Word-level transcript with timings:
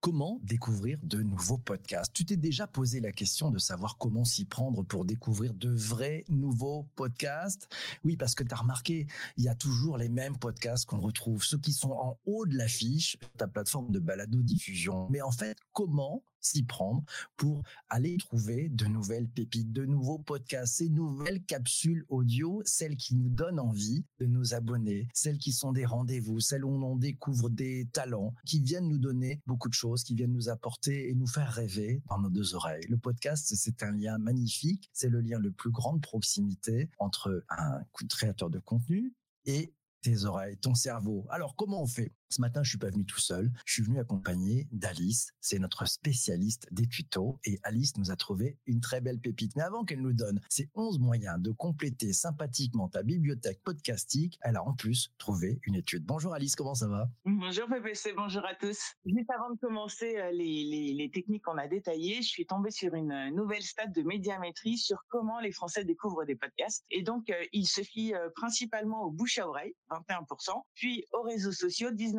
Comment 0.00 0.38
découvrir 0.44 0.96
de 1.02 1.22
nouveaux 1.22 1.58
podcasts? 1.58 2.12
Tu 2.12 2.24
t'es 2.24 2.36
déjà 2.36 2.68
posé 2.68 3.00
la 3.00 3.10
question 3.10 3.50
de 3.50 3.58
savoir 3.58 3.98
comment 3.98 4.24
s'y 4.24 4.44
prendre 4.44 4.84
pour 4.84 5.04
découvrir 5.04 5.54
de 5.54 5.70
vrais 5.70 6.24
nouveaux 6.28 6.86
podcasts? 6.94 7.68
Oui, 8.04 8.16
parce 8.16 8.36
que 8.36 8.44
tu 8.44 8.54
as 8.54 8.58
remarqué, 8.58 9.08
il 9.36 9.42
y 9.42 9.48
a 9.48 9.56
toujours 9.56 9.98
les 9.98 10.08
mêmes 10.08 10.38
podcasts 10.38 10.84
qu'on 10.86 11.00
retrouve, 11.00 11.42
ceux 11.42 11.58
qui 11.58 11.72
sont 11.72 11.90
en 11.90 12.16
haut 12.26 12.46
de 12.46 12.56
l'affiche, 12.56 13.18
ta 13.36 13.48
plateforme 13.48 13.90
de 13.90 13.98
balado-diffusion. 13.98 15.08
Mais 15.10 15.20
en 15.20 15.32
fait, 15.32 15.58
comment 15.72 16.22
s'y 16.40 16.62
prendre 16.62 17.04
pour 17.36 17.62
aller 17.88 18.16
trouver 18.18 18.68
de 18.68 18.86
nouvelles 18.86 19.28
pépites, 19.28 19.72
de 19.72 19.84
nouveaux 19.84 20.18
podcasts, 20.18 20.76
ces 20.76 20.88
nouvelles 20.88 21.42
capsules 21.44 22.04
audio, 22.08 22.62
celles 22.64 22.96
qui 22.96 23.14
nous 23.14 23.28
donnent 23.28 23.60
envie 23.60 24.04
de 24.18 24.26
nous 24.26 24.54
abonner, 24.54 25.08
celles 25.14 25.38
qui 25.38 25.52
sont 25.52 25.72
des 25.72 25.84
rendez-vous, 25.84 26.40
celles 26.40 26.64
où 26.64 26.70
on 26.70 26.96
découvre 26.96 27.50
des 27.50 27.88
talents, 27.92 28.34
qui 28.46 28.60
viennent 28.60 28.88
nous 28.88 28.98
donner 28.98 29.40
beaucoup 29.46 29.68
de 29.68 29.74
choses, 29.74 30.02
qui 30.02 30.14
viennent 30.14 30.32
nous 30.32 30.48
apporter 30.48 31.08
et 31.08 31.14
nous 31.14 31.26
faire 31.26 31.50
rêver 31.52 32.02
dans 32.08 32.18
nos 32.18 32.30
deux 32.30 32.54
oreilles. 32.54 32.84
Le 32.88 32.98
podcast, 32.98 33.54
c'est 33.54 33.82
un 33.82 33.92
lien 33.92 34.18
magnifique, 34.18 34.90
c'est 34.92 35.08
le 35.08 35.20
lien 35.20 35.38
le 35.38 35.50
plus 35.50 35.70
grand 35.70 35.94
de 35.94 36.00
proximité 36.00 36.88
entre 36.98 37.44
un 37.48 37.82
créateur 38.08 38.50
de 38.50 38.58
contenu 38.58 39.12
et 39.44 39.72
tes 40.02 40.24
oreilles, 40.24 40.56
ton 40.58 40.74
cerveau. 40.74 41.26
Alors, 41.30 41.56
comment 41.56 41.82
on 41.82 41.86
fait? 41.86 42.12
Ce 42.30 42.40
matin, 42.40 42.62
je 42.62 42.70
suis 42.70 42.78
pas 42.78 42.90
venu 42.90 43.04
tout 43.04 43.18
seul. 43.18 43.50
Je 43.64 43.74
suis 43.74 43.82
venu 43.82 43.98
accompagné 43.98 44.68
d'Alice. 44.70 45.32
C'est 45.40 45.58
notre 45.58 45.86
spécialiste 45.86 46.68
des 46.70 46.86
tutos. 46.86 47.38
Et 47.44 47.58
Alice 47.62 47.96
nous 47.96 48.10
a 48.10 48.16
trouvé 48.16 48.58
une 48.66 48.80
très 48.80 49.00
belle 49.00 49.18
pépite. 49.18 49.56
Mais 49.56 49.62
avant 49.62 49.84
qu'elle 49.84 50.02
nous 50.02 50.12
donne 50.12 50.40
ces 50.48 50.68
11 50.74 50.98
moyens 50.98 51.40
de 51.40 51.52
compléter 51.52 52.12
sympathiquement 52.12 52.88
ta 52.88 53.02
bibliothèque 53.02 53.62
podcastique, 53.64 54.38
elle 54.42 54.56
a 54.56 54.62
en 54.62 54.74
plus 54.74 55.10
trouvé 55.18 55.58
une 55.64 55.74
étude. 55.74 56.04
Bonjour 56.04 56.34
Alice, 56.34 56.54
comment 56.54 56.74
ça 56.74 56.88
va? 56.88 57.08
Bonjour 57.24 57.66
PPC, 57.68 58.12
bonjour 58.14 58.44
à 58.44 58.54
tous. 58.54 58.78
Juste 59.06 59.30
avant 59.30 59.50
de 59.50 59.58
commencer 59.58 60.18
euh, 60.18 60.30
les, 60.32 61.10
techniques 61.12 61.44
qu'on 61.44 61.56
a 61.56 61.66
détaillées, 61.66 62.22
je 62.22 62.28
suis 62.28 62.46
tombée 62.46 62.70
sur 62.70 62.94
une 62.94 63.30
nouvelle 63.34 63.62
stat 63.62 63.86
de 63.86 64.02
médiamétrie 64.02 64.76
sur 64.76 64.98
comment 65.08 65.40
les 65.40 65.52
Français 65.52 65.84
découvrent 65.84 66.24
des 66.24 66.36
podcasts. 66.36 66.84
Et 66.90 67.02
donc, 67.02 67.30
euh, 67.30 67.42
il 67.52 67.66
se 67.66 67.80
fie 67.80 68.14
euh, 68.14 68.28
principalement 68.34 69.04
aux 69.04 69.10
bouche 69.10 69.38
à 69.38 69.48
oreille, 69.48 69.74
21%, 69.90 70.62
puis 70.74 71.04
aux 71.12 71.22
réseaux 71.22 71.52
sociaux, 71.52 71.90
19 71.90 72.17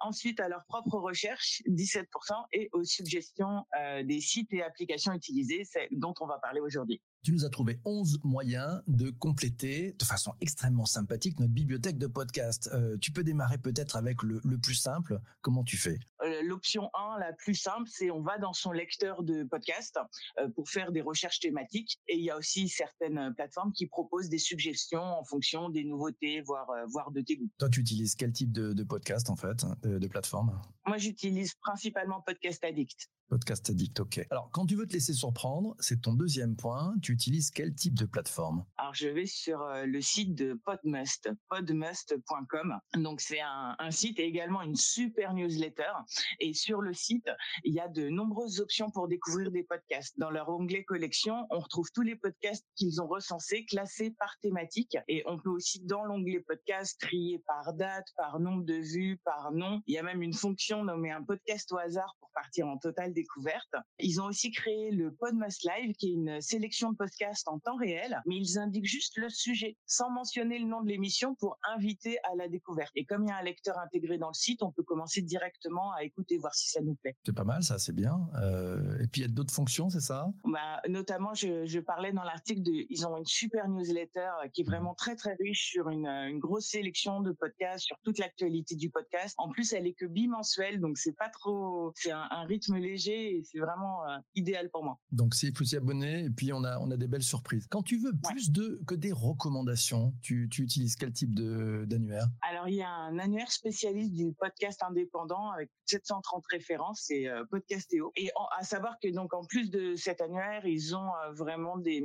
ensuite 0.00 0.40
à 0.40 0.48
leur 0.48 0.64
propre 0.66 0.98
recherche, 0.98 1.62
17%, 1.68 2.04
et 2.52 2.68
aux 2.72 2.84
suggestions 2.84 3.64
euh, 3.78 4.02
des 4.02 4.20
sites 4.20 4.52
et 4.52 4.62
applications 4.62 5.12
utilisées, 5.12 5.64
dont 5.92 6.14
on 6.20 6.26
va 6.26 6.38
parler 6.38 6.60
aujourd'hui 6.60 7.00
tu 7.24 7.32
nous 7.32 7.44
as 7.46 7.48
trouvé 7.48 7.80
11 7.86 8.20
moyens 8.22 8.82
de 8.86 9.10
compléter 9.10 9.96
de 9.98 10.04
façon 10.04 10.34
extrêmement 10.42 10.84
sympathique 10.84 11.40
notre 11.40 11.54
bibliothèque 11.54 11.96
de 11.96 12.06
podcasts. 12.06 12.68
Euh, 12.74 12.98
tu 13.00 13.12
peux 13.12 13.24
démarrer 13.24 13.56
peut-être 13.56 13.96
avec 13.96 14.22
le, 14.22 14.40
plus 14.58 14.74
simple. 14.74 15.18
Comment 15.40 15.64
tu 15.64 15.78
fais? 15.78 15.98
L'option 16.44 16.90
1, 16.94 17.18
la 17.18 17.32
plus 17.32 17.54
simple, 17.54 17.88
c'est 17.90 18.10
on 18.10 18.20
va 18.20 18.38
dans 18.38 18.52
son 18.52 18.72
lecteur 18.72 19.22
de 19.22 19.44
podcast 19.44 19.98
euh, 20.38 20.48
pour 20.50 20.68
faire 20.68 20.92
des 20.92 21.00
recherches 21.00 21.40
thématiques. 21.40 21.98
Et 22.08 22.16
il 22.16 22.24
y 22.24 22.30
a 22.30 22.36
aussi 22.36 22.68
certaines 22.68 23.34
plateformes 23.34 23.72
qui 23.72 23.86
proposent 23.86 24.28
des 24.28 24.38
suggestions 24.38 25.02
en 25.02 25.24
fonction 25.24 25.68
des 25.68 25.84
nouveautés, 25.84 26.42
voire, 26.42 26.70
voire 26.88 27.10
de 27.10 27.20
tes 27.20 27.36
goûts. 27.36 27.50
Toi, 27.58 27.68
tu 27.68 27.80
utilises 27.80 28.14
quel 28.14 28.32
type 28.32 28.52
de, 28.52 28.82
podcast 28.84 29.30
en 29.30 29.36
fait, 29.36 29.64
de, 29.82 29.98
de 29.98 30.08
plateforme? 30.08 30.60
Moi, 30.86 30.98
j'utilise 30.98 31.54
principalement 31.54 32.20
Podcast 32.20 32.62
Addict. 32.64 33.08
Podcast 33.34 33.68
Addict, 33.68 33.98
ok. 33.98 34.24
Alors, 34.30 34.48
quand 34.52 34.64
tu 34.64 34.76
veux 34.76 34.86
te 34.86 34.92
laisser 34.92 35.12
surprendre, 35.12 35.74
c'est 35.80 36.02
ton 36.02 36.14
deuxième 36.14 36.54
point. 36.54 36.94
Tu 37.02 37.10
utilises 37.10 37.50
quel 37.50 37.74
type 37.74 37.94
de 37.94 38.06
plateforme? 38.06 38.64
Alors, 38.76 38.94
je 38.94 39.08
vais 39.08 39.26
sur 39.26 39.60
euh, 39.60 39.86
le 39.86 40.00
site 40.00 40.36
de 40.36 40.54
Podmust, 40.64 41.28
podmust.com. 41.48 42.78
Donc, 42.94 43.20
c'est 43.20 43.40
un, 43.40 43.90
site 43.90 44.20
et 44.20 44.24
également 44.24 44.62
une 44.62 44.76
super 44.76 45.34
newsletter. 45.34 45.90
Et 46.38 46.54
sur 46.54 46.80
le 46.80 46.94
site, 46.94 47.28
il 47.64 47.74
y 47.74 47.80
a 47.80 47.88
de 47.88 48.08
nombreuses 48.08 48.60
options 48.60 48.92
pour 48.92 49.08
découvrir 49.08 49.50
des 49.50 49.64
podcasts. 49.64 50.16
Dans 50.16 50.30
leur 50.30 50.48
onglet 50.48 50.84
collection, 50.84 51.44
on 51.50 51.58
retrouve 51.58 51.88
tous 51.92 52.02
les 52.02 52.14
podcasts 52.14 52.64
qu'ils 52.76 53.02
ont 53.02 53.08
recensés, 53.08 53.64
classés 53.64 54.12
par 54.12 54.32
thématique. 54.42 54.96
Et 55.08 55.24
on 55.26 55.40
peut 55.40 55.50
aussi, 55.50 55.80
dans 55.80 56.04
l'onglet 56.04 56.38
podcast, 56.38 57.00
trier 57.00 57.42
par 57.48 57.74
date, 57.74 58.06
par 58.16 58.38
nombre 58.38 58.62
de 58.62 58.74
vues, 58.74 59.18
par 59.24 59.50
nom. 59.50 59.80
Il 59.88 59.94
y 59.94 59.98
a 59.98 60.04
même 60.04 60.22
une 60.22 60.34
fonction 60.34 60.84
nommée 60.84 61.10
un 61.10 61.24
podcast 61.24 61.72
au 61.72 61.78
hasard 61.78 62.14
pour 62.20 62.30
partir 62.32 62.68
en 62.68 62.78
total 62.78 63.12
découverte. 63.24 63.74
Ils 63.98 64.20
ont 64.20 64.26
aussi 64.26 64.50
créé 64.50 64.90
le 64.90 65.10
Podmas 65.14 65.56
Live, 65.64 65.94
qui 65.96 66.10
est 66.10 66.12
une 66.12 66.40
sélection 66.42 66.92
de 66.92 66.96
podcasts 66.96 67.48
en 67.48 67.58
temps 67.58 67.76
réel, 67.76 68.20
mais 68.26 68.36
ils 68.36 68.58
indiquent 68.58 68.84
juste 68.84 69.16
le 69.16 69.30
sujet, 69.30 69.78
sans 69.86 70.10
mentionner 70.10 70.58
le 70.58 70.66
nom 70.66 70.82
de 70.82 70.88
l'émission 70.88 71.34
pour 71.36 71.58
inviter 71.74 72.18
à 72.24 72.36
la 72.36 72.48
découverte. 72.48 72.92
Et 72.96 73.06
comme 73.06 73.24
il 73.24 73.28
y 73.28 73.32
a 73.32 73.38
un 73.38 73.42
lecteur 73.42 73.78
intégré 73.78 74.18
dans 74.18 74.28
le 74.28 74.34
site, 74.34 74.62
on 74.62 74.72
peut 74.72 74.82
commencer 74.82 75.22
directement 75.22 75.92
à 75.92 76.04
écouter, 76.04 76.36
voir 76.36 76.54
si 76.54 76.68
ça 76.68 76.82
nous 76.82 76.96
plaît. 76.96 77.16
C'est 77.24 77.34
pas 77.34 77.44
mal, 77.44 77.62
ça, 77.62 77.78
c'est 77.78 77.94
bien. 77.94 78.28
Euh, 78.34 78.98
et 78.98 79.06
puis 79.06 79.22
il 79.22 79.26
y 79.26 79.30
a 79.30 79.32
d'autres 79.32 79.54
fonctions, 79.54 79.88
c'est 79.88 80.00
ça? 80.00 80.28
Bah, 80.44 80.82
Notamment, 80.88 81.32
je, 81.34 81.78
parlais 81.80 82.12
dans 82.12 82.24
l'article 82.24 82.62
de, 82.62 82.72
ils 82.90 83.06
ont 83.06 83.16
une 83.16 83.26
super 83.26 83.68
newsletter 83.68 84.30
qui 84.52 84.62
est 84.62 84.64
vraiment 84.64 84.94
très 84.94 85.16
très 85.16 85.34
riche 85.34 85.70
sur 85.70 85.88
une, 85.88 86.06
une 86.06 86.38
grosse 86.38 86.66
sélection 86.66 87.20
de 87.20 87.32
podcasts, 87.32 87.86
sur 87.86 87.96
toute 88.04 88.18
l'actualité 88.18 88.74
du 88.74 88.90
podcast. 88.90 89.34
En 89.38 89.48
plus, 89.48 89.72
elle 89.72 89.86
est 89.86 89.94
que 89.94 90.06
bimensuelle, 90.06 90.80
donc 90.80 90.98
c'est 90.98 91.16
pas 91.16 91.30
trop, 91.30 91.92
c'est 91.94 92.12
un, 92.12 92.26
un 92.30 92.44
rythme 92.44 92.76
léger 92.76 93.03
et 93.12 93.42
c'est 93.44 93.58
vraiment 93.58 94.08
euh, 94.08 94.18
idéal 94.34 94.70
pour 94.70 94.84
moi. 94.84 94.98
Donc, 95.12 95.34
il 95.42 95.56
faut 95.56 95.64
s'y 95.64 95.76
abonner 95.76 96.24
et 96.24 96.30
puis 96.30 96.52
on 96.52 96.64
a, 96.64 96.78
on 96.78 96.90
a 96.90 96.96
des 96.96 97.06
belles 97.06 97.22
surprises. 97.22 97.66
Quand 97.68 97.82
tu 97.82 97.98
veux 97.98 98.12
plus 98.12 98.50
de, 98.50 98.80
que 98.86 98.94
des 98.94 99.12
recommandations, 99.12 100.14
tu, 100.22 100.48
tu 100.50 100.62
utilises 100.62 100.96
quel 100.96 101.12
type 101.12 101.34
d'annuaire? 101.34 102.26
Alors, 102.42 102.68
il 102.68 102.76
y 102.76 102.82
a 102.82 102.90
un 102.90 103.18
annuaire 103.18 103.50
spécialiste 103.50 104.12
du 104.12 104.32
podcast 104.32 104.82
indépendant 104.82 105.50
avec 105.50 105.70
730 105.86 106.44
références, 106.50 107.02
c'est 107.06 107.28
euh, 107.28 107.44
Podcastéo. 107.50 108.12
Et 108.16 108.30
à 108.58 108.64
savoir 108.64 108.96
que 109.02 109.08
donc 109.08 109.34
en 109.34 109.44
plus 109.44 109.70
de 109.70 109.94
cet 109.96 110.20
annuaire, 110.20 110.66
ils 110.66 110.96
ont 110.96 111.10
euh, 111.24 111.32
vraiment 111.32 111.78
des, 111.78 112.02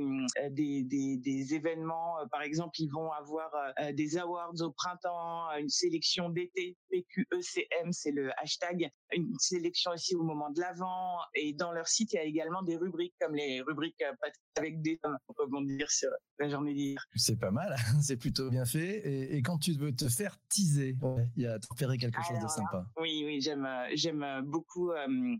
des, 0.50 0.84
des, 0.84 1.16
des, 1.16 1.54
événements. 1.54 2.16
par 2.30 2.42
exemple, 2.42 2.80
ils 2.80 2.88
vont 2.88 3.10
avoir 3.12 3.50
des 3.92 4.18
awards 4.18 4.54
au 4.60 4.70
printemps, 4.70 5.50
une 5.58 5.68
sélection 5.68 6.28
d'été, 6.28 6.76
PQECM, 6.90 7.92
c'est 7.92 8.12
le 8.12 8.30
hashtag, 8.40 8.90
une 9.12 9.34
sélection 9.38 9.92
aussi 9.92 10.14
au 10.14 10.22
moment 10.22 10.50
de 10.50 10.60
l'avant 10.60 10.89
et 11.34 11.52
dans 11.52 11.72
leur 11.72 11.88
site, 11.88 12.12
il 12.12 12.16
y 12.16 12.18
a 12.18 12.24
également 12.24 12.62
des 12.62 12.76
rubriques 12.76 13.14
comme 13.20 13.34
les 13.34 13.60
rubriques 13.62 14.02
euh, 14.02 14.12
avec 14.56 14.80
des 14.82 14.98
pour 15.26 15.36
rebondir 15.36 15.90
sur 15.90 16.10
la 16.38 16.48
journée 16.48 16.74
d'hier. 16.74 17.02
C'est 17.14 17.38
pas 17.38 17.50
mal, 17.50 17.74
c'est 18.02 18.16
plutôt 18.16 18.50
bien 18.50 18.64
fait. 18.64 19.34
Et, 19.34 19.42
quand 19.42 19.58
tu 19.58 19.72
veux 19.72 19.94
te 19.94 20.08
faire 20.08 20.36
teaser, 20.48 20.96
il 21.36 21.42
y 21.42 21.46
a 21.46 21.58
repéré 21.70 21.96
quelque 21.98 22.20
chose 22.22 22.38
de 22.38 22.48
sympa. 22.48 22.84
Oui, 22.98 23.22
oui, 23.24 23.40
j'aime 23.40 23.64
euh, 23.64 23.88
j'aime 23.94 24.22
euh, 24.22 24.42
beaucoup 24.42 24.90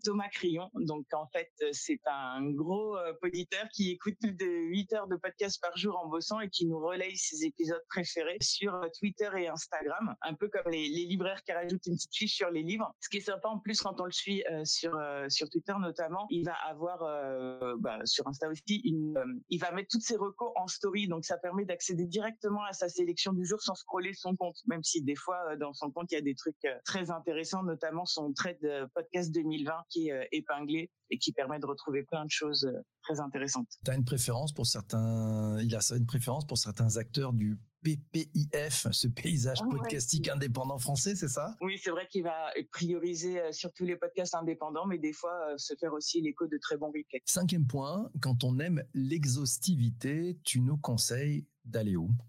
Thomas 0.05 0.29
Crillon. 0.31 0.71
Donc 0.75 1.07
en 1.13 1.27
fait, 1.29 1.51
c'est 1.73 2.01
un 2.07 2.51
gros 2.51 2.97
poditeur 3.21 3.69
qui 3.73 3.91
écoute 3.91 4.17
plus 4.21 4.33
de 4.33 4.47
8 4.47 4.93
heures 4.95 5.09
de 5.09 5.17
podcast 5.17 5.61
par 5.61 5.77
jour 5.77 5.99
en 6.03 6.09
bossant 6.09 6.41
et 6.41 6.49
qui 6.49 6.67
nous 6.67 6.79
relaye 6.79 7.17
ses 7.17 7.45
épisodes 7.45 7.83
préférés 7.89 8.39
sur 8.41 8.81
Twitter 8.99 9.29
et 9.39 9.49
Instagram, 9.49 10.15
un 10.23 10.35
peu 10.35 10.49
comme 10.49 10.71
les, 10.71 10.89
libraires 10.89 11.43
qui 11.43 11.53
rajoutent 11.53 11.87
une 11.87 11.95
petite 11.95 12.15
fiche 12.15 12.35
sur 12.35 12.51
les 12.51 12.63
livres. 12.63 12.95
Ce 13.01 13.09
qui 13.09 13.19
est 13.19 13.23
sympa 13.23 13.49
en 13.49 13.59
plus 13.59 13.81
quand 13.81 14.01
on 14.01 14.05
le 14.05 14.13
suit 14.13 14.43
sur 14.65 14.99
sur 15.29 15.40
Twitter 15.49 15.75
notamment, 15.81 16.27
il 16.31 16.45
va 16.45 16.55
avoir 16.69 17.03
euh, 17.03 17.77
bah, 17.79 17.99
sur 18.05 18.27
Insta 18.27 18.49
aussi, 18.49 18.83
euh, 19.17 19.25
il 19.49 19.59
va 19.59 19.73
mettre 19.73 19.89
toutes 19.91 20.03
ses 20.03 20.17
recos 20.17 20.51
en 20.57 20.67
story, 20.67 21.09
donc 21.09 21.25
ça 21.25 21.39
permet 21.39 21.65
d'accéder 21.65 22.07
directement 22.07 22.65
à 22.65 22.73
sa 22.73 22.89
sélection 22.89 23.33
du 23.33 23.45
jour 23.45 23.61
sans 23.61 23.75
scroller 23.75 24.13
son 24.15 24.37
compte, 24.37 24.57
même 24.67 24.83
si 24.83 25.03
des 25.03 25.17
fois 25.17 25.39
euh, 25.51 25.57
dans 25.57 25.73
son 25.73 25.91
compte 25.91 26.11
il 26.13 26.15
y 26.15 26.19
a 26.19 26.23
des 26.23 26.35
trucs 26.35 26.67
très 26.85 27.11
intéressants, 27.11 27.63
notamment 27.63 28.05
son 28.05 28.33
trade 28.33 28.59
podcast 28.95 29.33
2020 29.33 29.73
qui 29.89 30.09
est 30.09 30.29
épinglé 30.33 30.91
et 31.11 31.19
qui 31.19 31.33
permet 31.33 31.59
de 31.59 31.67
retrouver 31.67 32.05
plein 32.05 32.25
de 32.25 32.31
choses 32.31 32.71
très 33.03 33.21
intéressantes. 33.21 33.69
Tu 33.85 33.91
as 33.91 33.95
une 33.95 34.05
préférence 34.05 34.53
pour 34.53 34.67
certains, 34.67 35.59
il 35.61 35.75
a 35.75 35.81
une 35.97 36.07
préférence 36.07 36.47
pour 36.47 36.59
certains 36.59 36.97
acteurs 36.97 37.33
du 37.33 37.59
PPIF, 37.83 38.87
ce 38.91 39.09
paysage 39.09 39.61
podcastique 39.71 40.29
indépendant 40.29 40.79
français, 40.79 41.15
c'est 41.15 41.29
ça? 41.29 41.57
Oui, 41.61 41.79
c'est 41.83 41.91
vrai 41.91 42.07
qu'il 42.09 42.25
va 42.25 42.51
prioriser 42.73 43.41
euh, 43.41 43.53
sur 43.53 43.73
tous 43.73 43.85
les 43.85 43.97
podcasts 43.97 44.35
indépendants, 44.35 44.87
mais 44.87 44.99
des 44.99 45.13
fois 45.13 45.33
euh, 45.51 45.59
se 45.59 45.75
faire 45.75 45.93
aussi 45.93 46.21
l'écho 46.21 46.47
de 46.47 46.59
très 46.59 46.77
bons 46.77 46.89
replays. 46.89 47.23
Cinquième 47.25 47.67
point, 47.67 48.11
quand 48.21 48.45
on 48.45 48.59
aime 48.59 48.85
l'exhaustivité, 48.95 50.39
tu 50.45 50.61
nous 50.61 50.77
conseilles 50.77 51.47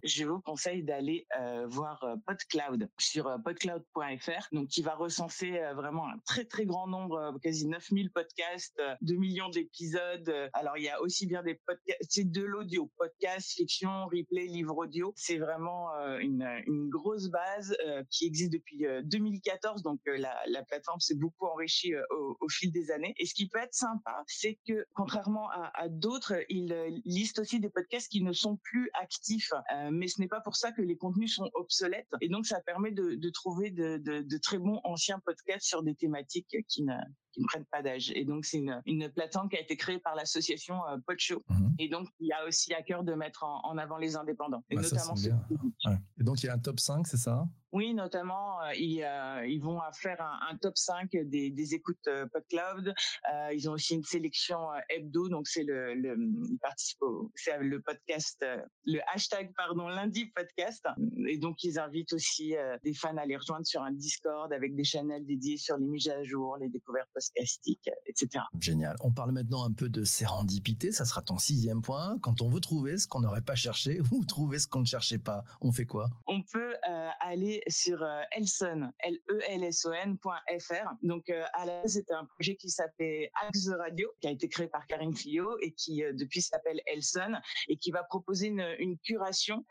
Je 0.04 0.26
vous 0.26 0.40
conseille 0.40 0.84
d'aller 0.84 1.26
euh, 1.40 1.66
voir 1.68 2.04
euh, 2.04 2.16
PodCloud 2.28 2.90
sur 3.00 3.28
euh, 3.28 3.38
podcloud.fr, 3.40 4.48
donc 4.52 4.68
qui 4.68 4.82
va 4.84 4.94
recenser 4.94 5.60
vraiment 5.76 6.08
un 6.08 6.18
très 6.26 6.46
très 6.46 6.66
grand 6.66 6.88
nombre, 6.88 7.40
quasi 7.42 7.68
9000 7.68 8.12
podcasts, 8.12 8.80
2 9.02 9.16
millions 9.16 9.50
d'épisodes. 9.50 10.32
Alors 10.54 10.78
il 10.78 10.84
y 10.84 10.90
a 10.90 11.02
aussi 11.02 11.26
bien 11.26 11.42
des 11.42 11.56
podcasts, 11.66 12.06
c'est 12.10 12.30
de 12.30 12.44
l'audio, 12.44 12.92
podcast, 12.98 13.52
fiction, 13.54 14.06
replay, 14.06 14.46
livre 14.46 14.78
audio. 14.78 15.14
C'est 15.16 15.38
vraiment 15.38 15.90
une, 16.20 16.42
grosse 16.90 17.30
base 17.30 17.76
qui 18.10 18.26
existe 18.26 18.52
depuis 18.52 18.86
2014, 19.04 19.82
donc 19.82 20.00
la, 20.06 20.36
la, 20.48 20.64
plateforme 20.64 21.00
s'est 21.00 21.16
beaucoup 21.16 21.46
enrichie 21.46 21.94
au, 22.10 22.50
fil 22.50 22.72
des 22.72 22.92
années. 22.92 23.14
Et 23.18 23.26
ce 23.26 23.34
qui 23.34 23.48
peut 23.48 23.60
être 23.60 23.74
sympa, 23.74 24.24
c'est 24.28 24.60
que 24.68 24.86
contrairement 24.94 25.50
à, 25.52 25.72
à 25.74 25.90
d'autres, 25.90 26.34
il 26.50 26.74
liste 27.06 27.40
aussi 27.40 27.60
des 27.60 27.70
podcasts 27.70 28.10
qui 28.10 28.24
ne 28.24 28.34
sont 28.34 28.58
plus 28.58 28.90
actifs 28.94 29.31
euh, 29.74 29.89
mais 29.92 30.07
ce 30.07 30.19
n'est 30.19 30.28
pas 30.28 30.42
pour 30.42 30.56
ça 30.56 30.72
que 30.72 30.81
les 30.81 30.98
contenus 30.98 31.36
sont 31.36 31.50
obsolètes. 31.54 32.10
Et 32.22 32.30
donc, 32.30 32.45
ça 32.45 32.62
permet 32.62 32.92
de, 32.92 33.30
trouver 33.30 33.72
de, 33.72 34.38
très 34.38 34.57
bons 34.57 34.80
anciens 34.83 35.19
podcasts 35.19 35.66
sur 35.66 35.83
des 35.83 35.95
thématiques 35.95 36.56
qui 36.68 36.83
ne, 36.83 36.95
qui 37.31 37.42
ne 37.42 37.48
prennent 37.48 37.66
pas 37.66 37.81
d'âge. 37.81 38.12
Et 38.16 38.25
donc, 38.25 38.45
c'est 38.45 38.57
une, 38.57 38.81
une 38.86 39.10
plateforme 39.10 39.50
qui 39.50 39.57
a 39.57 39.62
été 39.62 39.78
créée 39.78 40.00
par 40.00 40.16
l'association 40.16 40.86
euh, 40.88 40.98
Podshow. 41.06 41.44
Mhm. 41.50 41.75
Et 41.80 41.89
donc, 41.89 42.07
il 42.19 42.28
y 42.28 42.33
a 42.33 42.45
aussi 42.48 42.74
à 42.74 42.81
cœur 42.81 43.04
de 43.04 43.13
mettre 43.13 43.44
en, 43.44 43.78
avant 43.78 43.98
les 43.98 44.16
indépendants. 44.16 44.63
Et 44.69 44.75
bah, 44.75 44.81
notamment 44.81 45.16
ceux 45.16 45.31
Et 46.19 46.24
donc, 46.24 46.44
il 46.44 46.48
y 46.48 46.50
a 46.50 46.54
un 46.54 46.60
top 46.60 46.80
5, 46.80 47.07
c'est 47.07 47.18
ça? 47.18 47.45
Oui, 47.73 47.94
notamment, 47.94 48.62
euh, 48.62 48.73
ils, 48.75 49.01
euh, 49.03 49.47
ils, 49.47 49.62
vont 49.62 49.79
faire 49.94 50.21
un, 50.21 50.51
un, 50.51 50.57
top 50.57 50.77
5 50.77 51.09
des, 51.12 51.50
des 51.51 51.73
écoutes 51.73 52.07
euh, 52.07 52.25
PodCloud. 52.27 52.94
Euh, 53.33 53.53
ils 53.53 53.69
ont 53.69 53.73
aussi 53.73 53.95
une 53.95 54.03
sélection 54.03 54.57
hebdo, 54.89 55.29
donc 55.29 55.47
c'est 55.47 55.63
le, 55.63 55.94
le 55.95 56.18
ils 56.50 56.59
participent 56.59 57.01
au, 57.03 57.31
c'est 57.35 57.57
le 57.59 57.81
podcast, 57.81 58.45
le 58.85 59.00
hashtag 59.13 59.53
pardon 59.56 59.88
lundi 59.88 60.25
podcast. 60.25 60.85
Et 61.27 61.38
donc 61.38 61.63
ils 61.63 61.79
invitent 61.79 62.13
aussi 62.13 62.56
des 62.83 62.94
fans 62.94 63.15
à 63.18 63.25
les 63.25 63.38
rejoindre 63.38 63.65
sur 63.65 63.81
un 63.81 63.91
Discord 63.91 64.51
avec 64.51 64.75
des 64.75 64.83
channels 64.83 65.25
dédiés 65.25 65.57
sur 65.57 65.77
les 65.77 65.88
mises 65.88 66.09
à 66.09 66.23
jour, 66.23 66.57
les 66.57 66.69
découvertes 66.69 67.09
podcastiques, 67.13 67.89
etc. 68.06 68.44
Génial. 68.59 68.95
On 69.01 69.12
parle 69.12 69.31
maintenant 69.31 69.63
un 69.63 69.71
peu 69.71 69.89
de 69.89 70.03
sérendipité. 70.03 70.91
Ça 70.91 71.06
sera 71.06 71.21
ton 71.21 71.38
sixième 71.38 71.81
point. 71.81 72.18
Quand 72.21 72.41
on 72.41 72.50
veut 72.50 72.59
trouver 72.62 72.97
ce 72.97 73.07
qu'on 73.07 73.21
n'aurait 73.21 73.41
pas 73.41 73.56
cherché 73.56 74.01
ou 74.12 74.25
trouver 74.25 74.59
ce 74.59 74.68
qu'on 74.68 74.81
ne 74.81 74.85
cherchait 74.85 75.19
pas, 75.19 75.44
on 75.62 75.71
fait 75.71 75.85
quoi? 75.85 76.09
On 76.27 76.41
peut 76.41 76.73
aller 77.21 77.61
sur 77.68 78.02
euh, 78.02 78.22
Elson, 78.31 78.92
l 79.00 79.19
e 79.30 79.40
l 79.48 79.63
s 79.63 79.86
o 79.86 79.94
n.fr. 79.94 80.94
Donc 81.04 81.30
euh, 81.30 81.44
à 81.54 81.66
la 81.66 81.81
base 81.81 81.94
c'était 81.94 82.13
un 82.13 82.25
projet 82.25 82.56
qui 82.56 82.69
s'appelait 82.69 83.31
Axe 83.48 83.69
Radio, 83.69 84.10
qui 84.19 84.28
a 84.28 84.31
été 84.31 84.48
créé 84.48 84.68
par 84.68 84.86
Karine 84.88 85.16
Fillot 85.16 85.58
et 85.60 85.72
qui 85.74 86.04
euh, 86.04 86.13
depuis 86.13 86.42
s'appelle 86.42 86.81
Elson 86.86 87.34
et 87.68 87.78
qui 87.78 87.92
va 87.92 88.04
proposer 88.04 88.48
une, 88.48 88.62
curation 89.04 89.66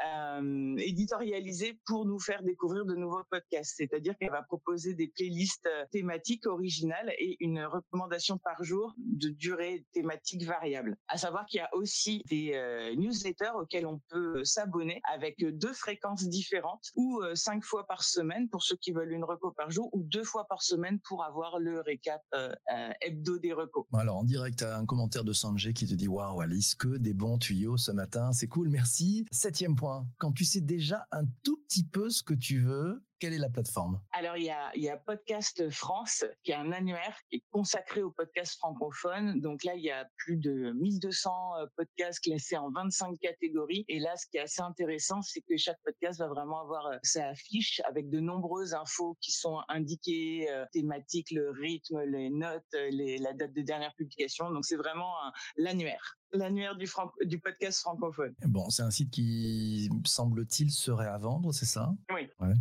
éditorialisée 0.78 1.78
pour 1.86 2.04
nous 2.06 2.18
faire 2.18 2.42
découvrir 2.42 2.84
de 2.84 2.94
nouveaux 2.94 3.22
podcasts. 3.30 3.74
C'est-à-dire 3.76 4.16
qu'elle 4.18 4.30
va 4.30 4.42
proposer 4.42 4.94
des 4.94 5.08
playlists 5.08 5.68
thématiques 5.90 6.46
originales 6.46 7.12
et 7.18 7.36
une 7.40 7.64
recommandation 7.64 8.38
par 8.38 8.62
jour 8.62 8.94
de 8.98 9.28
durée 9.28 9.84
thématique 9.92 10.44
variable. 10.44 10.96
À 11.08 11.18
savoir 11.18 11.46
qu'il 11.46 11.58
y 11.58 11.62
a 11.62 11.68
aussi 11.74 12.22
des 12.28 12.94
newsletters 12.96 13.52
auxquels 13.54 13.86
on 13.86 14.00
peut 14.08 14.44
s'abonner 14.44 15.00
avec 15.12 15.36
deux 15.38 15.72
fréquences 15.72 16.24
différentes 16.24 16.90
ou 16.96 17.20
cinq 17.34 17.62
fois 17.64 17.79
par 17.86 18.02
semaine 18.02 18.48
pour 18.48 18.62
ceux 18.62 18.76
qui 18.76 18.92
veulent 18.92 19.12
une 19.12 19.24
reco 19.24 19.52
par 19.52 19.70
jour 19.70 19.88
ou 19.92 20.02
deux 20.02 20.24
fois 20.24 20.46
par 20.48 20.62
semaine 20.62 20.98
pour 21.00 21.24
avoir 21.24 21.58
le 21.58 21.80
récap 21.80 22.22
euh, 22.34 22.52
euh, 22.72 22.90
hebdo 23.00 23.38
des 23.38 23.52
recos. 23.52 23.86
Alors 23.92 24.18
en 24.18 24.24
direct, 24.24 24.62
un 24.62 24.86
commentaire 24.86 25.24
de 25.24 25.32
Sanjay 25.32 25.72
qui 25.72 25.86
te 25.86 25.94
dit 25.94 26.08
waouh 26.08 26.40
Alice, 26.40 26.74
que 26.74 26.96
des 26.96 27.14
bons 27.14 27.38
tuyaux 27.38 27.76
ce 27.76 27.92
matin, 27.92 28.32
c'est 28.32 28.48
cool, 28.48 28.68
merci. 28.68 29.26
Septième 29.30 29.76
point, 29.76 30.06
quand 30.18 30.32
tu 30.32 30.44
sais 30.44 30.60
déjà 30.60 31.06
un 31.12 31.24
tout 31.42 31.58
petit 31.68 31.84
peu 31.84 32.10
ce 32.10 32.22
que 32.22 32.34
tu 32.34 32.60
veux, 32.60 33.02
quelle 33.20 33.34
est 33.34 33.38
la 33.38 33.50
plateforme? 33.50 34.00
Alors, 34.12 34.36
il 34.36 34.44
y 34.44 34.50
a, 34.50 34.74
il 34.74 34.82
y 34.82 34.88
a 34.88 34.96
Podcast 34.96 35.68
France, 35.70 36.24
qui 36.42 36.52
est 36.52 36.54
un 36.54 36.72
annuaire 36.72 37.16
qui 37.28 37.36
est 37.36 37.44
consacré 37.50 38.02
aux 38.02 38.10
podcasts 38.10 38.56
francophones. 38.58 39.40
Donc 39.40 39.62
là, 39.62 39.74
il 39.74 39.82
y 39.82 39.90
a 39.90 40.08
plus 40.16 40.38
de 40.38 40.72
1200 40.72 41.30
euh, 41.58 41.66
podcasts 41.76 42.20
classés 42.20 42.56
en 42.56 42.70
25 42.70 43.18
catégories. 43.20 43.84
Et 43.88 43.98
là, 44.00 44.16
ce 44.16 44.26
qui 44.26 44.38
est 44.38 44.40
assez 44.40 44.62
intéressant, 44.62 45.20
c'est 45.22 45.42
que 45.42 45.56
chaque 45.56 45.78
podcast 45.84 46.18
va 46.18 46.28
vraiment 46.28 46.62
avoir 46.62 46.86
euh, 46.86 46.96
sa 47.02 47.34
fiche 47.34 47.80
avec 47.86 48.08
de 48.08 48.20
nombreuses 48.20 48.74
infos 48.74 49.16
qui 49.20 49.32
sont 49.32 49.60
indiquées, 49.68 50.50
euh, 50.50 50.64
thématiques, 50.72 51.30
le 51.30 51.50
rythme, 51.50 52.00
les 52.04 52.30
notes, 52.30 52.64
les, 52.72 53.18
la 53.18 53.34
date 53.34 53.52
de 53.52 53.60
dernière 53.60 53.94
publication. 53.94 54.50
Donc, 54.50 54.64
c'est 54.64 54.76
vraiment 54.76 55.12
l'annuaire 55.56 56.16
l'annuaire 56.32 56.76
du, 56.76 56.88
du 57.24 57.38
podcast 57.38 57.80
francophone. 57.80 58.34
Bon, 58.46 58.70
c'est 58.70 58.82
un 58.82 58.90
site 58.90 59.10
qui, 59.10 59.90
semble-t-il, 60.04 60.70
serait 60.70 61.08
à 61.08 61.18
vendre, 61.18 61.52
c'est 61.52 61.66
ça? 61.66 61.92
Oui. 62.12 62.28
Ouais. 62.38 62.54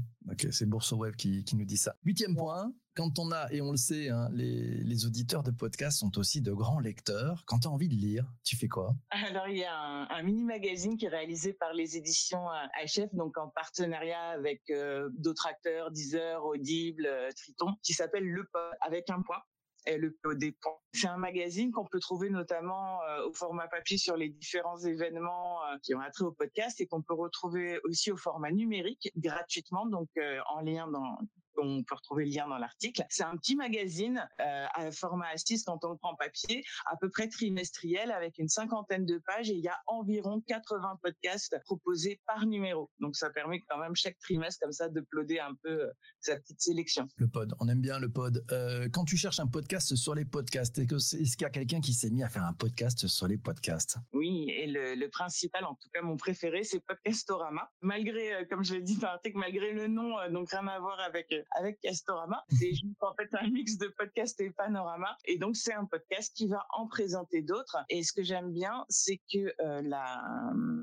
C'est 0.51 0.65
Bourse 0.65 0.91
Web 0.91 1.15
qui, 1.15 1.45
nous 1.53 1.65
dit 1.65 1.77
ça. 1.77 1.95
Huitième 2.03 2.35
point, 2.35 2.73
quand 2.95 3.19
on 3.19 3.31
a, 3.31 3.51
et 3.51 3.61
on 3.61 3.71
le 3.71 3.77
sait, 3.77 4.09
hein, 4.09 4.29
les, 4.33 5.05
auditeurs 5.05 5.43
de 5.43 5.51
podcast 5.51 5.99
sont 5.99 6.17
aussi 6.17 6.41
de 6.41 6.51
grands 6.51 6.79
lecteurs. 6.79 7.43
Quand 7.45 7.59
tu 7.59 7.67
as 7.67 7.71
envie 7.71 7.87
de 7.87 7.95
lire, 7.95 8.25
tu 8.43 8.57
fais 8.57 8.67
quoi? 8.67 8.95
Alors, 9.11 9.47
il 9.47 9.57
y 9.57 9.63
a 9.63 9.73
un, 9.73 10.07
un 10.09 10.23
mini-magazine 10.23 10.97
qui 10.97 11.05
est 11.05 11.09
réalisé 11.09 11.53
par 11.53 11.73
les 11.73 11.95
éditions 11.95 12.45
HF, 12.83 12.99
euh, 12.99 13.07
donc 13.13 13.37
en 13.37 13.49
partenariat 13.49 14.29
avec 14.29 14.61
euh, 14.69 15.09
d'autres 15.17 15.47
acteurs, 15.47 15.91
Deezer, 15.91 16.43
Audible, 16.43 17.05
euh, 17.05 17.29
Triton, 17.35 17.75
qui 17.83 17.93
s'appelle 17.93 18.25
Le 18.25 18.45
Pod, 18.51 18.61
avec 18.81 19.09
un 19.09 19.21
point. 19.21 19.41
LEPOD. 19.85 20.43
C'est 20.93 21.07
un 21.07 21.17
magazine 21.17 21.71
qu'on 21.71 21.85
peut 21.85 21.99
trouver 21.99 22.29
notamment 22.29 23.01
euh, 23.03 23.27
au 23.27 23.33
format 23.33 23.67
papier 23.67 23.97
sur 23.97 24.17
les 24.17 24.29
différents 24.29 24.77
événements 24.77 25.63
euh, 25.65 25.77
qui 25.83 25.93
ont 25.95 25.99
attrait 25.99 26.25
au 26.25 26.31
podcast 26.31 26.81
et 26.81 26.87
qu'on 26.87 27.01
peut 27.01 27.13
retrouver 27.13 27.79
aussi 27.83 28.11
au 28.11 28.17
format 28.17 28.51
numérique 28.51 29.11
gratuitement, 29.17 29.85
donc 29.85 30.09
euh, 30.17 30.39
en 30.49 30.61
lien 30.61 30.87
dans 30.87 31.17
on 31.57 31.83
peut 31.83 31.95
retrouver 31.95 32.25
le 32.25 32.31
lien 32.31 32.47
dans 32.47 32.57
l'article. 32.57 33.03
C'est 33.09 33.23
un 33.23 33.35
petit 33.37 33.55
magazine 33.55 34.27
euh, 34.39 34.65
à 34.73 34.91
format 34.91 35.33
A6 35.33 35.63
quand 35.65 35.83
on 35.83 35.91
le 35.91 35.97
prend 35.97 36.15
papier, 36.15 36.63
à 36.85 36.95
peu 36.97 37.09
près 37.09 37.27
trimestriel 37.27 38.11
avec 38.11 38.37
une 38.37 38.47
cinquantaine 38.47 39.05
de 39.05 39.21
pages 39.25 39.49
et 39.49 39.55
il 39.55 39.63
y 39.63 39.67
a 39.67 39.77
environ 39.87 40.41
80 40.47 40.99
podcasts 41.01 41.57
proposés 41.65 42.21
par 42.25 42.45
numéro. 42.45 42.89
Donc 42.99 43.15
ça 43.15 43.29
permet 43.29 43.61
quand 43.67 43.77
même 43.77 43.95
chaque 43.95 44.17
trimestre 44.19 44.59
comme 44.61 44.71
ça 44.71 44.89
de 44.89 45.01
ploder 45.01 45.39
un 45.39 45.55
peu 45.63 45.69
euh, 45.69 45.91
sa 46.19 46.35
petite 46.37 46.61
sélection. 46.61 47.07
Le 47.17 47.27
pod, 47.27 47.53
on 47.59 47.67
aime 47.67 47.81
bien 47.81 47.99
le 47.99 48.09
pod. 48.09 48.43
Euh, 48.51 48.87
quand 48.91 49.05
tu 49.05 49.17
cherches 49.17 49.39
un 49.39 49.47
podcast 49.47 49.95
sur 49.95 50.15
les 50.15 50.25
podcasts, 50.25 50.77
est-ce 50.79 51.15
qu'il 51.15 51.41
y 51.41 51.45
a 51.45 51.49
quelqu'un 51.49 51.81
qui 51.81 51.93
s'est 51.93 52.09
mis 52.09 52.23
à 52.23 52.29
faire 52.29 52.43
un 52.43 52.53
podcast 52.53 53.07
sur 53.07 53.27
les 53.27 53.37
podcasts? 53.37 53.97
Oui, 54.13 54.49
et 54.49 54.67
le, 54.67 54.95
le, 54.95 55.09
principal, 55.09 55.65
en 55.65 55.75
tout 55.75 55.89
cas 55.93 56.01
mon 56.01 56.17
préféré, 56.17 56.63
c'est 56.63 56.79
Podcastorama. 56.79 57.69
Malgré, 57.81 58.47
comme 58.49 58.63
je 58.63 58.75
l'ai 58.75 58.81
dit 58.81 58.97
dans 58.97 59.07
l'article, 59.07 59.37
malgré 59.37 59.73
le 59.73 59.87
nom, 59.87 60.15
donc 60.31 60.49
rien 60.51 60.67
à 60.67 60.79
voir 60.79 60.99
avec 60.99 61.33
avec 61.51 61.79
Castorama. 61.81 62.43
C'est 62.49 62.73
juste 62.73 63.01
en 63.01 63.13
fait 63.15 63.29
un 63.33 63.49
mix 63.49 63.77
de 63.77 63.87
podcast 63.97 64.39
et 64.41 64.51
panorama. 64.51 65.17
Et 65.25 65.37
donc 65.37 65.55
c'est 65.55 65.73
un 65.73 65.85
podcast 65.85 66.35
qui 66.35 66.47
va 66.47 66.65
en 66.77 66.87
présenter 66.87 67.41
d'autres. 67.41 67.77
Et 67.89 68.03
ce 68.03 68.13
que 68.13 68.23
j'aime 68.23 68.51
bien, 68.51 68.85
c'est 68.89 69.19
que 69.31 69.53
euh, 69.61 69.81
la 69.81 70.21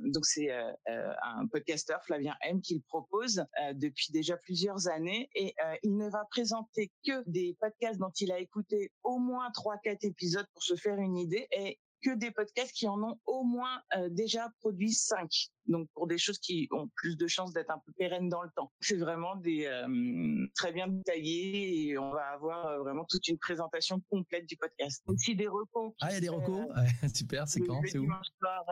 donc 0.04 0.24
c'est 0.24 0.50
euh, 0.50 0.72
euh, 0.88 1.12
un 1.22 1.46
podcasteur 1.46 2.02
Flavien 2.04 2.34
M 2.42 2.60
qui 2.60 2.74
le 2.74 2.82
propose 2.88 3.44
depuis 3.74 4.12
déjà 4.12 4.36
plusieurs 4.36 4.88
années 4.88 5.28
et 5.34 5.54
il 5.82 5.96
ne 5.96 6.08
va 6.08 6.24
présenter 6.30 6.92
que 7.06 7.28
des 7.28 7.56
podcasts 7.60 7.98
dont 7.98 8.12
il 8.20 8.32
a 8.32 8.38
écouté 8.38 8.92
au 9.02 9.18
moins 9.18 9.50
trois 9.52 9.78
quatre 9.78 10.04
épisodes 10.04 10.46
pour 10.52 10.62
se 10.62 10.76
faire 10.76 10.98
une 10.98 11.16
idée 11.16 11.48
et 11.50 11.78
que 12.02 12.14
des 12.14 12.30
podcasts 12.30 12.72
qui 12.72 12.86
en 12.86 13.02
ont 13.02 13.18
au 13.26 13.42
moins 13.42 13.82
déjà 14.10 14.50
produit 14.60 14.92
cinq 14.92 15.50
donc 15.68 15.88
pour 15.94 16.06
des 16.06 16.18
choses 16.18 16.38
qui 16.38 16.68
ont 16.70 16.88
plus 16.94 17.16
de 17.16 17.26
chances 17.26 17.52
d'être 17.52 17.70
un 17.70 17.80
peu 17.84 17.92
pérennes 17.92 18.28
dans 18.28 18.42
le 18.42 18.50
temps. 18.50 18.72
C'est 18.80 18.96
vraiment 18.96 19.36
des 19.36 19.66
euh, 19.66 20.46
très 20.54 20.72
bien 20.72 20.88
détaillés 20.88 21.88
et 21.88 21.98
on 21.98 22.10
va 22.10 22.26
avoir 22.34 22.66
euh, 22.66 22.78
vraiment 22.80 23.04
toute 23.04 23.26
une 23.28 23.38
présentation 23.38 24.00
complète 24.10 24.46
du 24.46 24.56
podcast. 24.56 25.02
Aussi 25.06 25.36
des 25.36 25.48
recos. 25.48 25.92
Ah, 26.00 26.10
il 26.10 26.14
y 26.14 26.16
a 26.16 26.20
des 26.20 26.28
recos 26.28 26.66
euh, 26.76 27.08
Super, 27.14 27.48
c'est 27.48 27.60
quand 27.60 27.80
C'est 27.86 27.98
où 27.98 28.06
soir, 28.40 28.64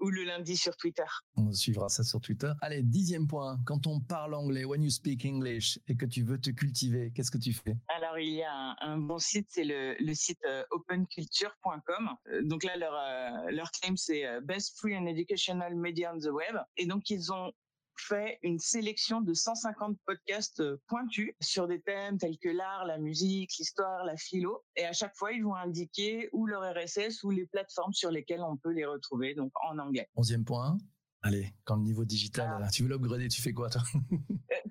Ou 0.00 0.10
le 0.10 0.24
lundi 0.24 0.56
sur 0.56 0.76
Twitter. 0.76 1.04
On 1.36 1.52
suivra 1.52 1.88
ça 1.88 2.02
sur 2.02 2.20
Twitter. 2.20 2.52
Allez, 2.60 2.82
dixième 2.82 3.26
point. 3.26 3.58
Quand 3.64 3.86
on 3.86 4.00
parle 4.00 4.34
anglais, 4.34 4.64
when 4.64 4.82
you 4.82 4.90
speak 4.90 5.24
English 5.24 5.78
et 5.86 5.96
que 5.96 6.06
tu 6.06 6.22
veux 6.22 6.40
te 6.40 6.50
cultiver, 6.50 7.12
qu'est-ce 7.14 7.30
que 7.30 7.38
tu 7.38 7.52
fais? 7.52 7.76
Alors, 7.88 8.18
il 8.18 8.34
y 8.34 8.42
a 8.42 8.52
un, 8.52 8.76
un 8.80 8.98
bon 8.98 9.18
site, 9.18 9.46
c'est 9.50 9.64
le, 9.64 9.96
le, 9.98 10.14
site 10.14 10.40
openculture.com. 10.70 12.10
Donc 12.44 12.64
là, 12.64 12.76
leur, 12.76 13.50
leur 13.50 13.70
claim, 13.70 13.96
c'est 13.96 14.24
Best 14.42 14.78
Free 14.78 14.96
and 14.96 15.06
Educational 15.06 15.74
Media 15.74 16.08
on 16.12 16.18
the 16.18 16.32
et 16.76 16.86
donc, 16.86 17.10
ils 17.10 17.32
ont 17.32 17.52
fait 18.00 18.38
une 18.42 18.58
sélection 18.58 19.20
de 19.20 19.34
150 19.34 19.98
podcasts 20.06 20.60
euh, 20.60 20.80
pointus 20.86 21.32
sur 21.40 21.66
des 21.66 21.80
thèmes 21.80 22.16
tels 22.18 22.38
que 22.38 22.48
l'art, 22.48 22.84
la 22.86 22.98
musique, 22.98 23.50
l'histoire, 23.58 24.04
la 24.04 24.16
philo. 24.16 24.64
Et 24.76 24.84
à 24.84 24.92
chaque 24.92 25.16
fois, 25.16 25.32
ils 25.32 25.42
vont 25.42 25.54
indiquer 25.54 26.28
ou 26.32 26.46
leur 26.46 26.62
RSS 26.62 27.24
ou 27.24 27.30
les 27.30 27.46
plateformes 27.46 27.92
sur 27.92 28.10
lesquelles 28.10 28.42
on 28.42 28.56
peut 28.56 28.72
les 28.72 28.84
retrouver, 28.84 29.34
donc 29.34 29.52
en 29.68 29.78
anglais. 29.78 30.08
Onzième 30.14 30.44
point. 30.44 30.78
Allez, 31.22 31.52
quand 31.64 31.76
le 31.76 31.82
niveau 31.82 32.04
digital, 32.04 32.62
ah. 32.62 32.70
tu 32.70 32.84
veux 32.84 32.88
l'upgrader, 32.88 33.26
tu 33.26 33.42
fais 33.42 33.52
quoi 33.52 33.68
toi 33.68 33.82
euh, 34.12 34.16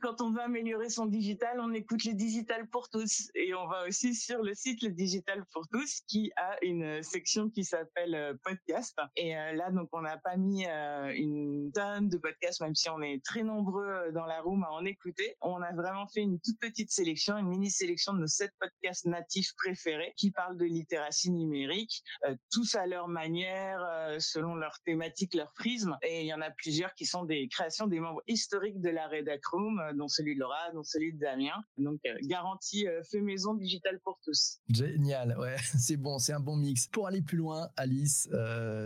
Quand 0.01 0.21
on 0.21 0.31
veut 0.31 0.41
améliorer 0.41 0.89
son 0.89 1.05
digital, 1.05 1.59
on 1.59 1.73
écoute 1.73 2.05
les 2.05 2.13
digital 2.13 2.69
pour 2.69 2.89
tous 2.89 3.29
et 3.35 3.53
on 3.53 3.67
va 3.67 3.85
aussi 3.85 4.15
sur 4.15 4.41
le 4.41 4.53
site 4.53 4.81
le 4.81 4.91
digital 4.91 5.43
pour 5.51 5.67
tous 5.67 6.01
qui 6.07 6.31
a 6.37 6.55
une 6.63 7.03
section 7.03 7.49
qui 7.49 7.65
s'appelle 7.65 8.15
euh, 8.15 8.33
podcast 8.43 8.97
et 9.17 9.35
euh, 9.35 9.53
là 9.53 9.71
donc 9.71 9.89
on 9.91 10.01
n'a 10.01 10.17
pas 10.17 10.37
mis 10.37 10.65
une 10.65 11.69
tonne 11.73 12.07
de 12.07 12.17
podcasts 12.17 12.61
même 12.61 12.75
si 12.75 12.89
on 12.89 13.01
est 13.01 13.23
très 13.25 13.43
nombreux 13.43 14.11
dans 14.13 14.25
la 14.25 14.39
room 14.41 14.63
à 14.63 14.71
en 14.71 14.85
écouter. 14.85 15.35
On 15.41 15.61
a 15.61 15.73
vraiment 15.73 16.07
fait 16.07 16.21
une 16.21 16.39
toute 16.39 16.59
petite 16.59 16.91
sélection, 16.91 17.37
une 17.37 17.49
mini 17.49 17.69
sélection 17.69 18.13
de 18.13 18.19
nos 18.19 18.27
sept 18.27 18.53
podcasts 18.59 19.05
natifs 19.05 19.53
préférés 19.57 20.13
qui 20.15 20.31
parlent 20.31 20.57
de 20.57 20.65
littératie 20.65 21.31
numérique, 21.31 22.03
tous 22.51 22.75
à 22.75 22.85
leur 22.85 23.09
manière, 23.09 24.15
selon 24.19 24.55
leur 24.55 24.79
thématique, 24.85 25.33
leur 25.33 25.53
prisme 25.53 25.97
et 26.03 26.21
il 26.21 26.27
y 26.27 26.36
en 26.37 26.41
a 26.41 26.51
plusieurs 26.51 26.93
qui 26.93 27.05
sont 27.05 27.25
des 27.25 27.47
créations 27.47 27.87
des 27.87 27.99
membres 27.99 28.21
historiques 28.27 28.79
de 28.81 28.89
la 28.89 29.07
Redacroom, 29.07 29.81
dont 29.95 30.07
celui 30.07 30.35
de 30.35 30.39
Laura, 30.39 30.71
dont 30.73 30.83
celui 30.83 31.13
de 31.13 31.19
Damien. 31.19 31.63
Donc, 31.77 31.99
garantie 32.23 32.85
fait 33.09 33.21
maison 33.21 33.53
digital 33.53 33.99
pour 34.03 34.19
tous. 34.23 34.59
Génial, 34.69 35.37
ouais, 35.37 35.55
c'est 35.77 35.97
bon, 35.97 36.19
c'est 36.19 36.33
un 36.33 36.39
bon 36.39 36.55
mix. 36.55 36.87
Pour 36.87 37.07
aller 37.07 37.21
plus 37.21 37.37
loin, 37.37 37.69
Alice, 37.75 38.29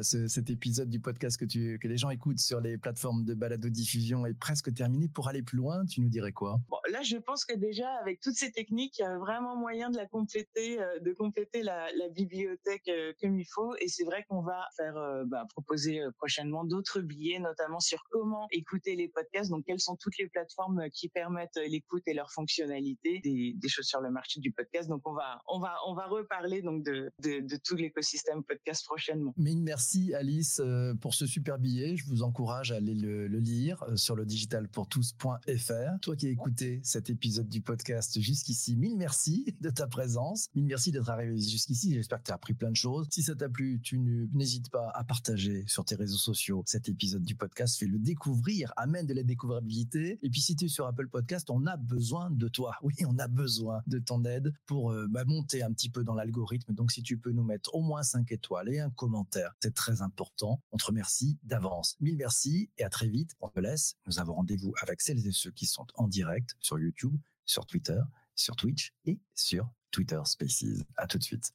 cet 0.02 0.50
épisode 0.50 0.90
du 0.90 1.00
podcast 1.00 1.38
que, 1.38 1.46
tu, 1.46 1.80
que 1.80 1.88
les 1.88 1.98
gens 1.98 2.10
écoutent 2.10 2.40
sur 2.40 2.62
les 2.62 2.78
plateformes 2.78 3.26
de 3.26 3.34
balado-diffusion 3.34 4.26
est 4.26 4.34
presque 4.34 4.74
terminé. 4.74 5.08
Pour 5.08 5.28
aller 5.28 5.44
plus 5.44 5.58
loin, 5.58 5.86
tu 5.86 6.02
nous 6.02 6.10
dirais 6.10 6.32
quoi? 6.32 6.60
Bon, 6.70 6.78
Là, 6.92 7.02
je 7.04 7.18
pense 7.18 7.46
que 7.46 7.56
déjà, 7.56 7.90
avec 8.02 8.20
toutes 8.20 8.36
ces 8.36 8.52
techniques, 8.52 9.00
il 9.00 9.04
y 9.04 9.06
a 9.06 9.18
vraiment 9.18 9.56
moyen 9.56 9.90
de 9.90 9.98
la 9.98 10.06
compléter, 10.08 10.78
de 11.02 11.14
compléter 11.14 11.64
la, 11.64 11.92
la 11.94 12.10
bibliothèque 12.10 12.90
comme 13.22 13.38
il 13.38 13.46
faut. 13.46 13.76
Et 13.80 13.88
c'est 13.88 14.04
vrai 14.04 14.26
qu'on 14.28 14.42
va 14.42 14.68
faire 14.76 14.98
euh, 14.98 15.24
bah, 15.26 15.46
proposer 15.50 16.02
euh, 16.02 16.12
prochainement 16.12 16.64
d'autres 16.64 17.02
billets, 17.02 17.40
notamment 17.42 17.80
sur 17.80 18.04
comment 18.10 18.48
écouter 18.52 18.96
les 18.96 19.10
podcasts. 19.10 19.50
Donc, 19.50 19.66
quelles 19.66 19.80
sont 19.80 19.96
toutes 19.96 20.18
les 20.18 20.28
plateformes 20.28 20.80
euh, 20.80 20.90
qui 20.94 21.10
permettent 21.10 21.60
l'écoute 21.68 22.04
et 22.08 22.14
leur 22.14 22.32
fonctionnalité 22.32 23.20
des, 23.24 23.70
choses 23.70 23.86
sur 23.86 24.02
le 24.02 24.12
marché 24.12 24.40
du 24.40 24.52
podcast. 24.52 24.90
Donc, 24.90 25.02
on 25.06 25.14
va, 25.14 25.42
on 25.48 25.60
va, 25.60 25.76
on 25.88 25.94
va 25.94 26.08
reparler 26.08 26.62
donc 26.62 26.84
de, 26.84 27.12
de, 27.20 27.58
tout 27.64 27.76
l'écosystème 27.76 28.44
podcast 28.44 28.86
prochainement. 28.86 29.34
Mais 29.38 29.56
merci 29.56 30.14
Alice 30.14 30.62
pour 31.00 31.14
ce 31.14 31.26
super 31.26 31.58
billet. 31.58 31.96
Je 31.96 32.06
vous 32.06 32.24
encourage 32.24 32.72
à 32.72 32.76
aller 32.76 32.96
le, 32.96 33.28
lire 33.28 33.84
sur 33.96 34.16
le 34.16 34.26
digitalpourtous.fr. 34.26 36.00
Toi 36.02 36.16
qui 36.16 36.28
as 36.28 36.30
écouté 36.30 36.82
cet 36.84 37.10
épisode 37.10 37.48
du 37.48 37.62
podcast 37.62 38.20
jusqu'ici, 38.20 38.76
mille 38.76 38.98
merci 38.98 39.56
de 39.62 39.70
ta 39.70 39.88
présence. 39.88 40.48
Mille 40.56 40.66
merci 40.66 40.92
d'être 40.92 41.10
arrivé 41.10 41.38
jusqu'ici. 41.38 41.94
J'espère 41.94 42.20
que 42.20 42.26
tu 42.26 42.32
as 42.32 42.36
appris 42.36 42.54
plein 42.54 42.72
de 42.72 42.76
choses. 42.76 43.08
Si 43.10 43.24
ça 43.24 43.36
t'a 43.36 43.50
plu, 43.50 43.80
tu 43.82 43.98
n'hésites 44.34 44.70
pas 44.70 44.92
à 44.94 45.04
partager 45.04 45.64
sur 45.68 45.86
tes 45.86 45.96
réseaux 45.96 46.18
sociaux 46.18 46.64
cet 46.66 46.90
épisode 46.90 47.24
podcast, 47.36 47.78
fais-le 47.78 48.00
découvrir, 48.00 48.74
amène 48.78 49.06
de 49.06 49.14
la 49.14 49.24
découvrabilité. 49.24 50.20
Et 50.22 50.30
puis 50.30 50.42
si 50.42 50.56
tu 50.56 50.66
es 50.66 50.68
sur 50.68 50.86
Apple 50.86 51.08
Podcast, 51.08 51.50
on 51.50 51.66
a 51.66 51.78
besoin 51.78 52.30
de 52.30 52.48
toi. 52.48 52.76
Oui, 52.84 52.94
on 53.08 53.18
a 53.20 53.28
besoin 53.28 53.82
de 53.88 54.00
ton 54.00 54.26
aide 54.26 54.54
pour 54.66 54.92
euh, 54.92 55.08
bah, 55.08 55.24
monter 55.26 55.62
un 55.64 55.72
petit 55.72 55.90
peu 55.90 56.04
dans 56.04 56.16
l'algorithme. 56.16 56.74
Donc 56.74 56.92
si 56.92 57.04
tu 57.04 57.18
peux 57.18 57.32
nous 57.32 57.44
mettre 57.44 57.74
au 57.76 57.82
moins 57.82 58.04
5 58.04 58.32
étoiles 58.32 58.70
et 58.70 58.80
un 58.80 58.90
commentaire, 58.90 59.54
c'est 59.62 59.74
très 59.74 60.02
important. 60.02 60.62
On 60.72 60.78
te 60.78 60.86
remercie 60.86 61.38
d'avance. 61.44 61.96
Mille 62.00 62.18
merci 62.18 62.70
et 62.78 62.84
à 62.84 62.90
très 62.90 63.08
vite. 63.08 63.32
On 63.40 63.50
te 63.50 63.60
laisse. 63.60 63.96
Nous 64.08 64.20
avons 64.20 64.34
rendez-vous 64.34 64.74
avec 64.82 65.02
celles 65.02 65.26
et 65.26 65.32
ceux 65.32 65.52
qui 65.52 65.66
sont 65.66 65.88
en 65.96 66.08
direct 66.08 66.56
sur 66.60 66.80
YouTube, 66.80 67.16
sur 67.46 67.66
Twitter, 67.66 68.02
sur 68.36 68.56
Twitch 68.56 68.94
et 69.06 69.20
sur 69.36 69.72
Twitter 69.92 70.22
Spaces. 70.26 70.84
À 70.98 71.08
tout 71.08 71.18
de 71.18 71.24
suite. 71.24 71.54